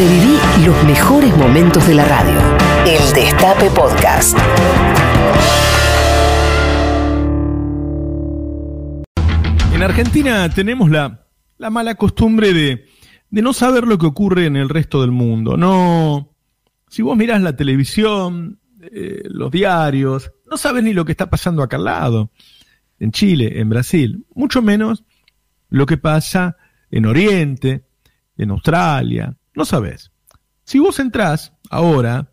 [0.00, 2.32] Reviví los mejores momentos de la radio.
[2.86, 4.34] El Destape Podcast.
[9.74, 11.26] En Argentina tenemos la,
[11.58, 12.86] la mala costumbre de,
[13.28, 15.58] de no saber lo que ocurre en el resto del mundo.
[15.58, 16.34] No,
[16.88, 21.62] si vos mirás la televisión, eh, los diarios, no sabes ni lo que está pasando
[21.62, 22.30] acá al lado,
[22.98, 25.04] en Chile, en Brasil, mucho menos
[25.68, 26.56] lo que pasa
[26.90, 27.84] en Oriente,
[28.38, 30.10] en Australia, no sabes.
[30.64, 32.32] Si vos entrás ahora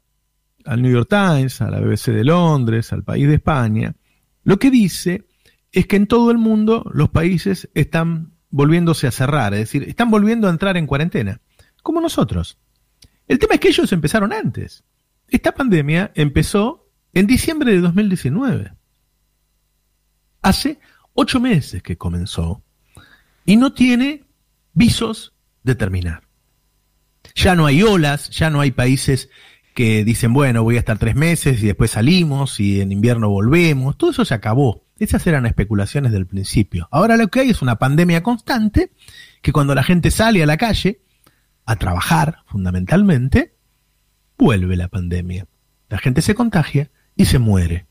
[0.63, 3.97] al New York Times, a la BBC de Londres, al país de España,
[4.45, 5.27] lo que dice
[5.73, 10.09] es que en todo el mundo los países están volviéndose a cerrar, es decir, están
[10.09, 11.41] volviendo a entrar en cuarentena,
[11.83, 12.57] como nosotros.
[13.27, 14.85] El tema es que ellos empezaron antes.
[15.27, 18.71] Esta pandemia empezó en diciembre de 2019.
[20.43, 20.79] Hace
[21.13, 22.63] ocho meses que comenzó
[23.45, 24.23] y no tiene
[24.71, 25.33] visos
[25.63, 26.26] de terminar.
[27.37, 29.29] Ya no hay olas, ya no hay países
[29.75, 33.95] que dicen, bueno, voy a estar tres meses y después salimos y en invierno volvemos.
[33.95, 34.85] Todo eso se acabó.
[34.97, 36.87] Esas eran especulaciones del principio.
[36.89, 38.91] Ahora lo que hay es una pandemia constante
[39.43, 41.01] que cuando la gente sale a la calle
[41.65, 43.53] a trabajar fundamentalmente,
[44.35, 45.45] vuelve la pandemia.
[45.89, 47.85] La gente se contagia y se muere.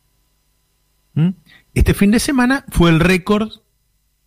[1.15, 1.31] ¿Mm?
[1.73, 3.53] Este fin de semana fue el récord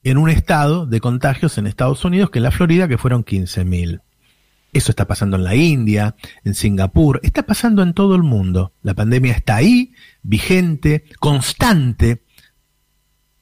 [0.03, 4.01] en un estado de contagios en Estados Unidos que en la Florida, que fueron 15.000.
[4.71, 8.73] Eso está pasando en la India, en Singapur, está pasando en todo el mundo.
[8.81, 12.23] La pandemia está ahí, vigente, constante,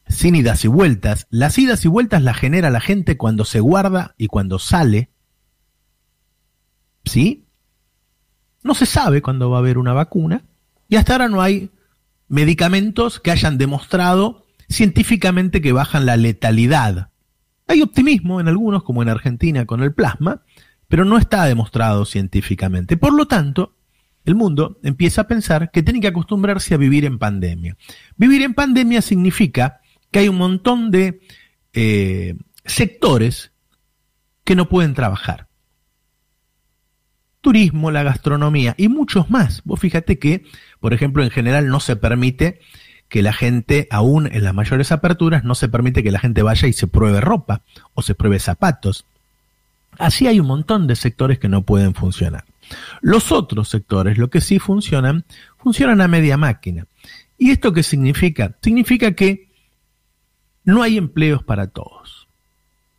[0.07, 1.27] sin idas y vueltas.
[1.29, 5.11] Las idas y vueltas las genera la gente cuando se guarda y cuando sale.
[7.03, 7.45] ¿Sí?
[8.63, 10.43] No se sabe cuándo va a haber una vacuna
[10.89, 11.71] y hasta ahora no hay
[12.27, 17.09] medicamentos que hayan demostrado científicamente que bajan la letalidad.
[17.67, 20.43] Hay optimismo en algunos, como en Argentina con el plasma,
[20.87, 22.97] pero no está demostrado científicamente.
[22.97, 23.75] Por lo tanto,
[24.25, 27.77] el mundo empieza a pensar que tiene que acostumbrarse a vivir en pandemia.
[28.17, 31.21] Vivir en pandemia significa que hay un montón de
[31.73, 32.35] eh,
[32.65, 33.51] sectores
[34.43, 35.47] que no pueden trabajar.
[37.41, 39.61] Turismo, la gastronomía y muchos más.
[39.63, 40.43] Vos fíjate que,
[40.79, 42.59] por ejemplo, en general no se permite
[43.07, 46.67] que la gente, aún en las mayores aperturas, no se permite que la gente vaya
[46.67, 47.61] y se pruebe ropa
[47.93, 49.05] o se pruebe zapatos.
[49.97, 52.45] Así hay un montón de sectores que no pueden funcionar.
[53.01, 55.25] Los otros sectores, lo que sí funcionan,
[55.57, 56.87] funcionan a media máquina.
[57.37, 58.57] ¿Y esto qué significa?
[58.61, 59.49] Significa que
[60.63, 62.27] no hay empleos para todos.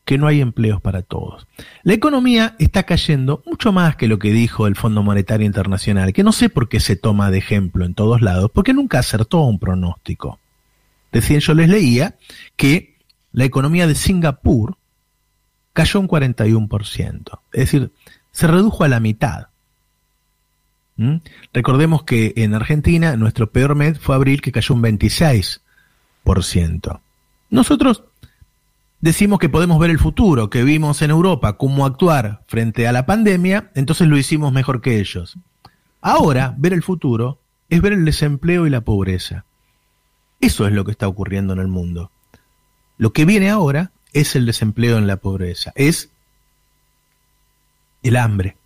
[0.05, 1.47] Que no hay empleos para todos.
[1.83, 6.25] La economía está cayendo mucho más que lo que dijo el Fondo Monetario Internacional, que
[6.25, 9.59] no sé por qué se toma de ejemplo en todos lados, porque nunca acertó un
[9.59, 10.41] pronóstico.
[11.13, 12.17] Decían, yo les leía
[12.57, 12.97] que
[13.33, 14.79] la economía de Singapur
[15.79, 17.39] cayó un 41%.
[17.53, 17.93] Es decir,
[18.33, 19.51] se redujo a la mitad.
[20.97, 21.19] ¿Mm?
[21.53, 25.61] Recordemos que en Argentina nuestro peor mes fue abril que cayó un 26%.
[27.51, 28.03] Nosotros
[29.01, 33.07] decimos que podemos ver el futuro, que vimos en Europa cómo actuar frente a la
[33.07, 35.39] pandemia, entonces lo hicimos mejor que ellos.
[36.01, 37.39] Ahora, ver el futuro
[37.69, 39.45] es ver el desempleo y la pobreza.
[40.41, 42.11] Eso es lo que está ocurriendo en el mundo.
[42.97, 46.11] Lo que viene ahora es el desempleo en la pobreza, es
[48.03, 48.57] el hambre.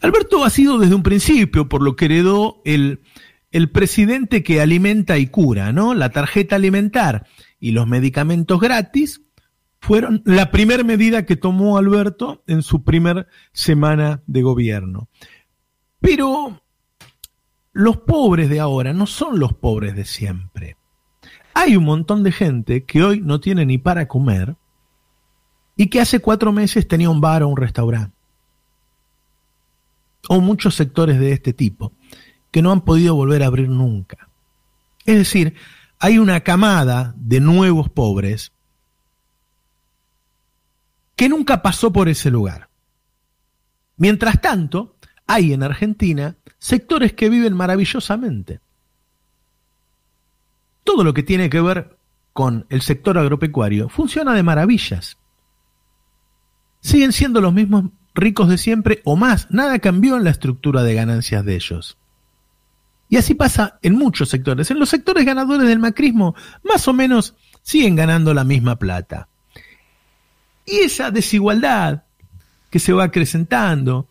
[0.00, 3.00] Alberto ha sido desde un principio, por lo que heredó el,
[3.50, 5.94] el presidente que alimenta y cura, ¿no?
[5.94, 7.26] La tarjeta alimentar
[7.58, 9.22] y los medicamentos gratis
[9.80, 15.08] fueron la primera medida que tomó Alberto en su primer semana de gobierno.
[16.00, 16.62] Pero
[17.72, 20.76] los pobres de ahora no son los pobres de siempre.
[21.58, 24.56] Hay un montón de gente que hoy no tiene ni para comer
[25.74, 28.14] y que hace cuatro meses tenía un bar o un restaurante.
[30.28, 31.94] O muchos sectores de este tipo
[32.50, 34.28] que no han podido volver a abrir nunca.
[35.06, 35.54] Es decir,
[35.98, 38.52] hay una camada de nuevos pobres
[41.16, 42.68] que nunca pasó por ese lugar.
[43.96, 48.60] Mientras tanto, hay en Argentina sectores que viven maravillosamente.
[50.86, 51.98] Todo lo que tiene que ver
[52.32, 55.18] con el sector agropecuario funciona de maravillas.
[56.80, 59.50] Siguen siendo los mismos ricos de siempre o más.
[59.50, 61.98] Nada cambió en la estructura de ganancias de ellos.
[63.08, 64.70] Y así pasa en muchos sectores.
[64.70, 69.28] En los sectores ganadores del macrismo, más o menos siguen ganando la misma plata.
[70.64, 72.04] Y esa desigualdad
[72.70, 74.06] que se va acrecentando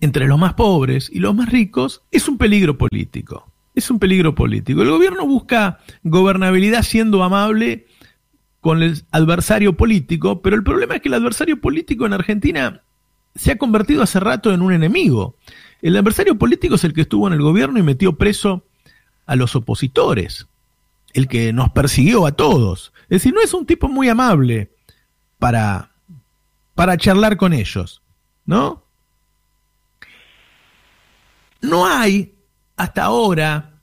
[0.00, 3.49] entre los más pobres y los más ricos es un peligro político.
[3.74, 4.82] Es un peligro político.
[4.82, 7.86] El gobierno busca gobernabilidad siendo amable
[8.60, 12.82] con el adversario político, pero el problema es que el adversario político en Argentina
[13.34, 15.36] se ha convertido hace rato en un enemigo.
[15.82, 18.66] El adversario político es el que estuvo en el gobierno y metió preso
[19.26, 20.46] a los opositores,
[21.14, 22.92] el que nos persiguió a todos.
[23.04, 24.72] Es decir, no es un tipo muy amable
[25.38, 25.92] para,
[26.74, 28.02] para charlar con ellos,
[28.44, 28.84] ¿no?
[31.62, 32.34] No hay
[32.80, 33.74] hasta ahora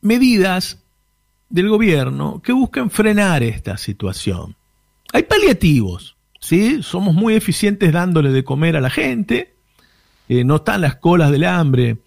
[0.00, 0.80] medidas
[1.48, 4.54] del gobierno que busquen frenar esta situación.
[5.12, 6.80] Hay paliativos, ¿sí?
[6.84, 9.54] Somos muy eficientes dándole de comer a la gente,
[10.28, 11.98] eh, no están las colas del hambre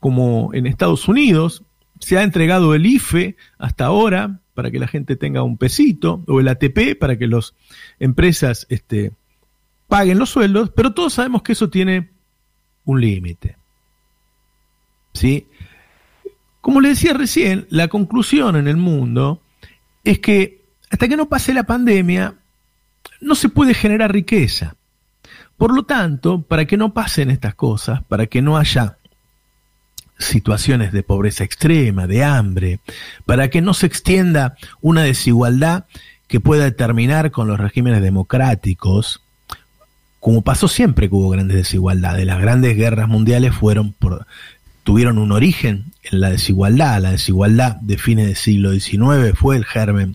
[0.00, 1.62] como en Estados Unidos,
[2.00, 6.40] se ha entregado el IFE hasta ahora para que la gente tenga un pesito, o
[6.40, 7.54] el ATP para que las
[8.00, 9.12] empresas este,
[9.86, 12.10] paguen los sueldos, pero todos sabemos que eso tiene
[12.84, 13.56] un límite.
[15.12, 15.46] ¿Sí?
[16.66, 19.40] Como le decía recién, la conclusión en el mundo
[20.02, 22.34] es que hasta que no pase la pandemia,
[23.20, 24.74] no se puede generar riqueza.
[25.56, 28.98] Por lo tanto, para que no pasen estas cosas, para que no haya
[30.18, 32.80] situaciones de pobreza extrema, de hambre,
[33.26, 35.84] para que no se extienda una desigualdad
[36.26, 39.22] que pueda terminar con los regímenes democráticos,
[40.18, 42.26] como pasó siempre que hubo grandes desigualdades.
[42.26, 44.26] Las grandes guerras mundiales fueron por,
[44.86, 47.02] tuvieron un origen en la desigualdad.
[47.02, 50.14] La desigualdad de fines del siglo XIX fue el germen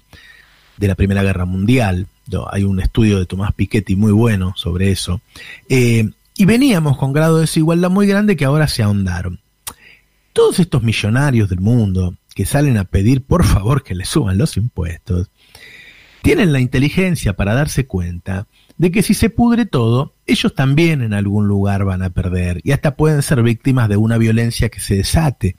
[0.77, 2.07] de la Primera Guerra Mundial.
[2.49, 5.19] Hay un estudio de Tomás Piketty muy bueno sobre eso.
[5.67, 9.41] Eh, y veníamos con grado de desigualdad muy grande que ahora se ahondaron.
[10.31, 14.55] Todos estos millonarios del mundo que salen a pedir por favor que les suban los
[14.55, 15.27] impuestos,
[16.21, 18.47] tienen la inteligencia para darse cuenta
[18.77, 22.71] de que si se pudre todo, ellos también en algún lugar van a perder y
[22.71, 25.55] hasta pueden ser víctimas de una violencia que se desate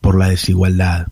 [0.00, 1.08] por la desigualdad.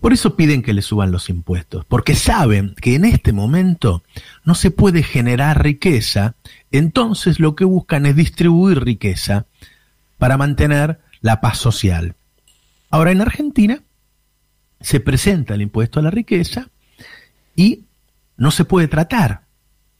[0.00, 4.02] Por eso piden que les suban los impuestos, porque saben que en este momento
[4.44, 6.34] no se puede generar riqueza,
[6.70, 9.46] entonces lo que buscan es distribuir riqueza
[10.18, 12.14] para mantener la paz social.
[12.90, 13.82] Ahora en Argentina
[14.80, 16.68] se presenta el impuesto a la riqueza
[17.56, 17.88] y
[18.36, 19.46] no se puede tratar.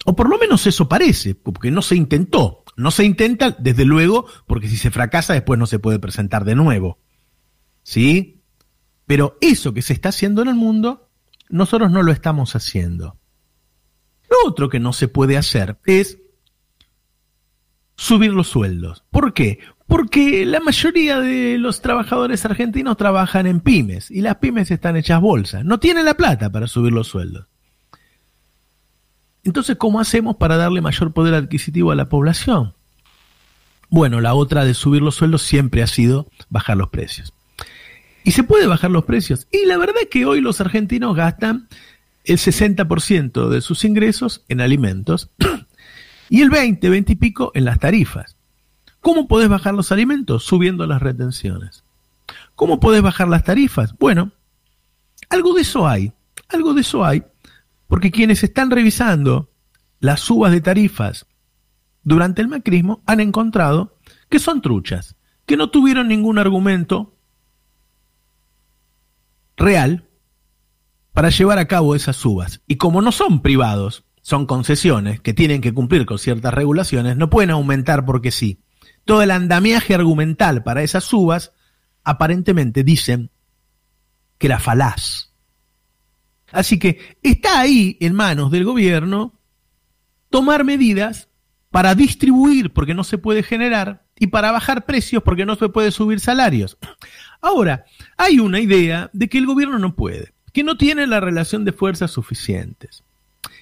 [0.05, 2.63] O por lo menos eso parece, porque no se intentó.
[2.77, 6.55] No se intenta, desde luego, porque si se fracasa después no se puede presentar de
[6.55, 7.01] nuevo.
[7.83, 8.43] ¿Sí?
[9.07, 11.09] Pero eso que se está haciendo en el mundo,
[11.49, 13.19] nosotros no lo estamos haciendo.
[14.31, 16.19] Lo otro que no se puede hacer es
[17.97, 19.05] subir los sueldos.
[19.11, 19.61] ¿Por qué?
[19.87, 25.21] Porque la mayoría de los trabajadores argentinos trabajan en pymes y las pymes están hechas
[25.21, 25.65] bolsas.
[25.65, 27.47] No tienen la plata para subir los sueldos.
[29.45, 32.75] Entonces, ¿cómo hacemos para darle mayor poder adquisitivo a la población?
[33.89, 37.33] Bueno, la otra de subir los sueldos siempre ha sido bajar los precios.
[38.25, 39.47] ¿Y se puede bajar los precios?
[39.53, 41.69] Y la verdad es que hoy los argentinos gastan
[42.25, 45.31] el 60% de sus ingresos en alimentos
[46.29, 48.36] y el 20, 20 y pico en las tarifas.
[49.07, 50.43] ¿Cómo podés bajar los alimentos?
[50.43, 51.85] Subiendo las retenciones.
[52.57, 53.97] ¿Cómo podés bajar las tarifas?
[54.01, 54.33] Bueno,
[55.29, 56.13] algo de eso hay,
[56.49, 57.23] algo de eso hay,
[57.87, 59.49] porque quienes están revisando
[60.01, 61.25] las subas de tarifas
[62.03, 63.97] durante el macrismo han encontrado
[64.29, 65.15] que son truchas,
[65.47, 67.15] que no tuvieron ningún argumento
[69.57, 70.09] real
[71.13, 72.61] para llevar a cabo esas subas.
[72.67, 77.31] Y como no son privados, son concesiones que tienen que cumplir con ciertas regulaciones, no
[77.31, 78.59] pueden aumentar porque sí
[79.07, 81.53] todo el andamiaje argumental para esas subas,
[82.05, 83.31] aparentemente dicen
[84.37, 85.33] que era falaz.
[86.53, 89.33] Así que está ahí en manos del gobierno
[90.29, 91.29] tomar medidas
[91.71, 95.93] para distribuir porque no se puede generar y para bajar precios porque no se puede
[95.93, 96.77] subir salarios.
[97.41, 97.85] Ahora,
[98.17, 101.73] hay una idea de que el gobierno no puede, que no tiene la relación de
[101.73, 103.05] fuerzas suficientes.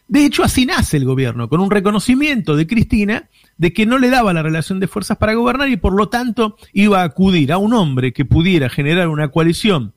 [0.06, 4.11] De hecho, así nace el gobierno, con un reconocimiento de Cristina de que no le
[4.11, 7.58] daba la relación de fuerzas para gobernar y por lo tanto iba a acudir a
[7.58, 9.94] un hombre que pudiera generar una coalición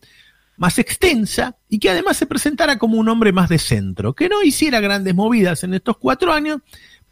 [0.58, 4.42] más extensa y que además se presentara como un hombre más de centro, que no
[4.44, 6.60] hiciera grandes movidas en estos cuatro años,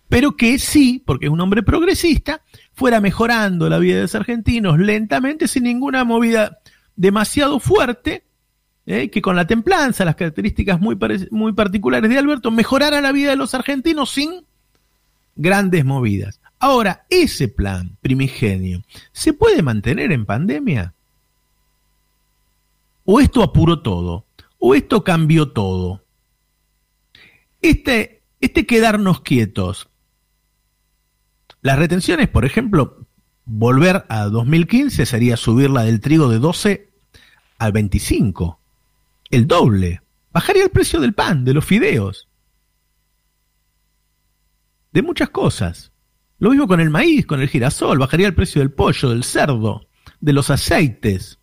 [0.07, 2.41] pero que sí, porque es un hombre progresista,
[2.73, 6.59] fuera mejorando la vida de los argentinos lentamente, sin ninguna movida
[6.95, 8.23] demasiado fuerte,
[8.85, 9.09] ¿eh?
[9.09, 10.97] que con la templanza, las características muy,
[11.31, 14.45] muy particulares de Alberto, mejorara la vida de los argentinos sin
[15.35, 16.39] grandes movidas.
[16.59, 20.93] Ahora, ese plan primigenio, ¿se puede mantener en pandemia?
[23.03, 24.25] ¿O esto apuró todo?
[24.57, 26.03] ¿O esto cambió todo?
[27.61, 29.89] Este, este quedarnos quietos.
[31.61, 33.05] Las retenciones, por ejemplo,
[33.45, 36.89] volver a 2015 sería subirla del trigo de 12
[37.57, 38.59] al 25
[39.29, 40.01] el doble.
[40.31, 42.27] Bajaría el precio del pan, de los fideos.
[44.91, 45.91] De muchas cosas.
[46.39, 49.87] Lo mismo con el maíz, con el girasol, bajaría el precio del pollo, del cerdo,
[50.19, 51.39] de los aceites.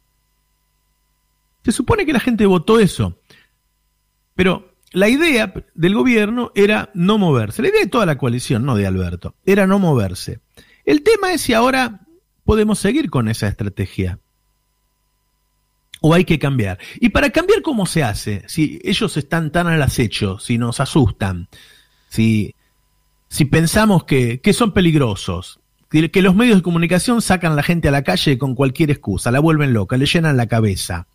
[1.65, 3.19] Se supone que la gente votó eso,
[4.35, 7.63] pero la idea del gobierno era no moverse.
[7.63, 10.41] La idea de toda la coalición, no de Alberto, era no moverse.
[10.85, 12.01] El tema es si ahora
[12.45, 14.19] podemos seguir con esa estrategia.
[16.03, 16.79] O hay que cambiar.
[17.01, 18.45] Y para cambiar, ¿cómo se hace?
[18.49, 21.49] Si ellos están tan al acecho, si nos asustan,
[22.09, 22.55] si,
[23.29, 27.89] si pensamos que, que son peligrosos, que los medios de comunicación sacan a la gente
[27.89, 31.07] a la calle con cualquier excusa, la vuelven loca, le llenan la cabeza.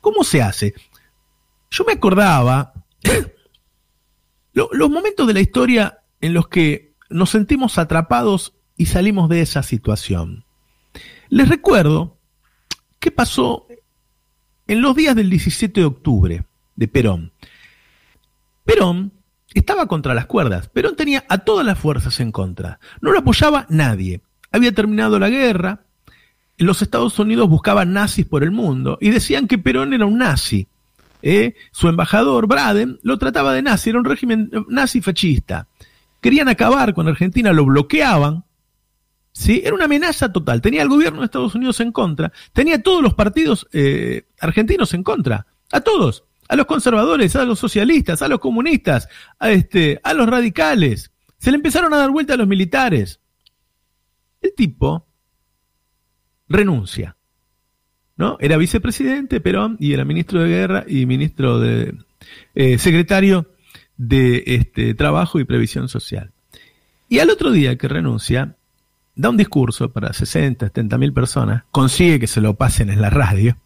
[0.00, 0.74] ¿Cómo se hace?
[1.70, 2.72] Yo me acordaba
[4.52, 9.62] los momentos de la historia en los que nos sentimos atrapados y salimos de esa
[9.62, 10.44] situación.
[11.28, 12.16] Les recuerdo
[12.98, 13.66] qué pasó
[14.70, 16.44] en los días del 17 de octubre
[16.76, 17.32] de Perón.
[18.64, 19.10] Perón
[19.52, 20.68] estaba contra las cuerdas.
[20.68, 22.78] Perón tenía a todas las fuerzas en contra.
[23.00, 24.20] No lo apoyaba nadie.
[24.52, 25.80] Había terminado la guerra.
[26.56, 30.68] Los Estados Unidos buscaban nazis por el mundo y decían que Perón era un nazi.
[31.20, 31.56] ¿eh?
[31.72, 35.66] Su embajador, Braden, lo trataba de nazi, era un régimen nazi fascista.
[36.20, 38.44] Querían acabar con Argentina, lo bloqueaban.
[39.32, 39.62] ¿Sí?
[39.64, 40.60] Era una amenaza total.
[40.60, 44.94] Tenía al gobierno de Estados Unidos en contra, tenía a todos los partidos eh, argentinos
[44.94, 49.08] en contra, a todos, a los conservadores, a los socialistas, a los comunistas,
[49.38, 51.12] a, este, a los radicales.
[51.38, 53.20] Se le empezaron a dar vuelta a los militares.
[54.40, 55.06] El tipo
[56.48, 57.16] renuncia.
[58.16, 58.36] ¿no?
[58.40, 61.94] Era vicepresidente Perón y era ministro de guerra y ministro de
[62.54, 63.46] eh, secretario
[63.96, 66.32] de este, Trabajo y Previsión Social.
[67.08, 68.56] Y al otro día que renuncia,
[69.20, 73.10] da un discurso para 60, 70 mil personas, consigue que se lo pasen en la
[73.10, 73.56] radio,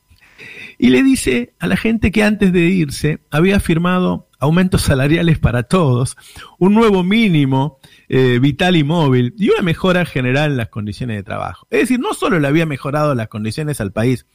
[0.78, 5.62] y le dice a la gente que antes de irse había firmado aumentos salariales para
[5.62, 6.16] todos,
[6.58, 11.22] un nuevo mínimo eh, vital y móvil y una mejora general en las condiciones de
[11.22, 11.66] trabajo.
[11.70, 14.26] Es decir, no solo le había mejorado las condiciones al país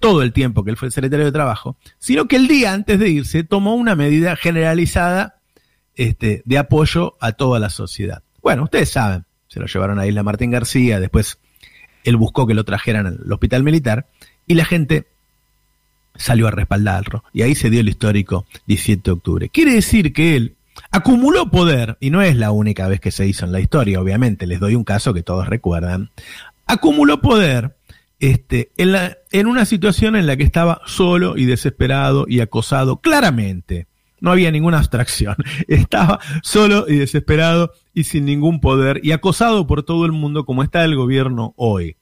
[0.00, 3.10] todo el tiempo que él fue secretario de Trabajo, sino que el día antes de
[3.10, 5.40] irse tomó una medida generalizada
[5.94, 8.22] este, de apoyo a toda la sociedad.
[8.42, 11.38] Bueno, ustedes saben, se lo llevaron a Isla Martín García, después
[12.04, 14.06] él buscó que lo trajeran al hospital militar
[14.46, 15.06] y la gente
[16.14, 17.24] salió a respaldarlo.
[17.32, 19.48] Y ahí se dio el histórico 17 de octubre.
[19.48, 20.54] Quiere decir que él
[20.92, 24.46] acumuló poder, y no es la única vez que se hizo en la historia, obviamente,
[24.46, 26.10] les doy un caso que todos recuerdan,
[26.66, 27.76] acumuló poder
[28.20, 33.00] este, en, la, en una situación en la que estaba solo y desesperado y acosado
[33.00, 33.88] claramente.
[34.20, 35.36] No había ninguna abstracción.
[35.68, 40.62] Estaba solo y desesperado y sin ningún poder y acosado por todo el mundo como
[40.62, 41.96] está el gobierno hoy.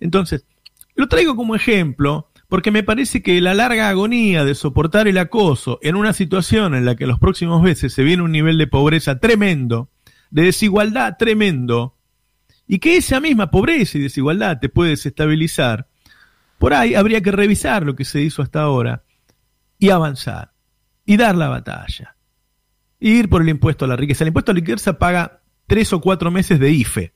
[0.00, 0.46] Entonces,
[0.94, 5.78] lo traigo como ejemplo porque me parece que la larga agonía de soportar el acoso
[5.80, 9.18] en una situación en la que los próximos meses se viene un nivel de pobreza
[9.18, 9.88] tremendo,
[10.30, 11.96] de desigualdad tremendo,
[12.66, 15.88] y que esa misma pobreza y desigualdad te puede desestabilizar,
[16.58, 19.02] por ahí habría que revisar lo que se hizo hasta ahora
[19.78, 20.51] y avanzar
[21.12, 22.16] y dar la batalla.
[22.98, 24.24] Ir por el impuesto a la riqueza.
[24.24, 27.12] El impuesto a la riqueza paga tres o cuatro meses de IFE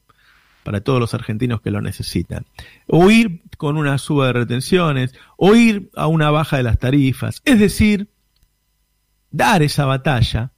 [0.64, 2.44] para todos los argentinos que lo necesitan.
[2.86, 7.40] O ir con una suba de retenciones, o ir a una baja de las tarifas.
[7.46, 8.10] Es decir,
[9.30, 10.52] dar esa batalla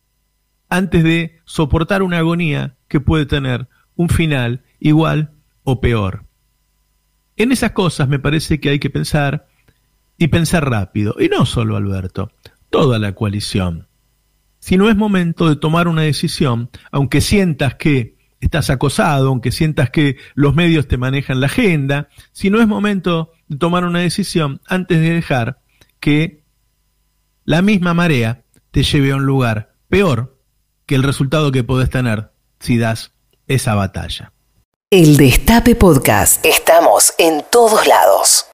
[0.68, 5.30] antes de soportar una agonía que puede tener un final igual
[5.62, 6.24] o peor.
[7.36, 9.46] En esas cosas me parece que hay que pensar
[10.16, 11.14] y pensar rápido.
[11.20, 12.32] Y no solo Alberto,
[12.70, 13.88] toda la coalición.
[14.58, 19.90] Si no es momento de tomar una decisión, aunque sientas que estás acosado, aunque sientas
[19.90, 24.60] que los medios te manejan la agenda, si no es momento de tomar una decisión
[24.66, 25.60] antes de dejar
[26.00, 26.44] que
[27.44, 30.38] la misma marea te lleve a un lugar peor
[30.86, 33.12] que el resultado que podés tener si das
[33.46, 34.32] esa batalla.
[34.90, 36.44] El Destape Podcast.
[36.44, 38.46] Estamos en todos lados.